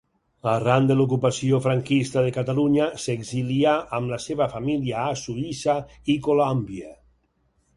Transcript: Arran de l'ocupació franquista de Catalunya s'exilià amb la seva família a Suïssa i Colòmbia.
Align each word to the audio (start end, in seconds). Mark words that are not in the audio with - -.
Arran 0.51 0.85
de 0.91 0.95
l'ocupació 1.01 1.59
franquista 1.65 2.23
de 2.27 2.31
Catalunya 2.37 2.87
s'exilià 3.03 3.75
amb 3.99 4.15
la 4.15 4.19
seva 4.25 4.49
família 4.55 5.05
a 5.11 5.15
Suïssa 5.25 5.77
i 6.15 6.17
Colòmbia. 6.31 6.91